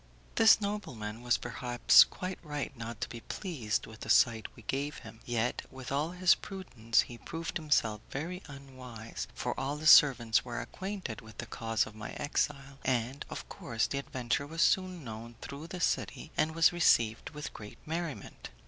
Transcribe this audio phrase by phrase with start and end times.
[0.33, 4.97] This nobleman was perhaps quite right not to be pleased with the sight we gave
[5.05, 10.43] him; yet, with all his prudence, he proved himself very unwise, for all the servants
[10.43, 15.03] were acquainted with the cause of my exile, and, of course, the adventure was soon
[15.03, 18.49] known through the city, and was received with great merriment.